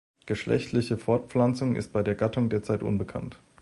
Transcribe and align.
Geschlechtliche 0.25 0.97
Fortpflanzung 0.97 1.75
ist 1.75 1.93
bei 1.93 2.01
der 2.01 2.15
Gattung 2.15 2.49
derzeit 2.49 2.81
unbekannt. 2.81 3.39